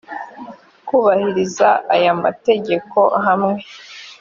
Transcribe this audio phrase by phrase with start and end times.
[0.87, 3.59] kubahiriza aya mategeko hamwe